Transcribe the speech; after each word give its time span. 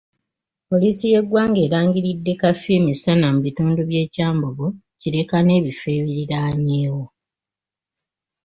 Poliisi 0.69 1.05
y'eggwanga 1.13 1.59
erangiriddde 1.65 2.33
kafyu 2.41 2.71
emisana 2.79 3.25
mu 3.33 3.39
bitundu 3.45 3.81
by'e 3.89 4.05
Kyambogo, 4.13 4.67
Kireka 5.01 5.37
n'ebifo 5.43 5.87
ebiriraanyeewo 5.97 7.05